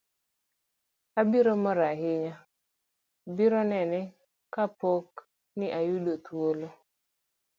abiro 1.21 1.51
mor 1.63 1.79
ahinya 1.91 2.35
biro 3.35 3.59
nene 3.71 3.99
kapo 4.53 4.91
ni 5.57 5.67
ayudo 5.79 6.11
thuolo 6.25 6.67